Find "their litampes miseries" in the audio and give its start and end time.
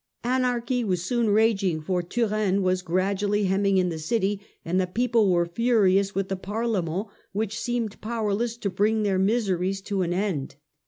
9.03-9.81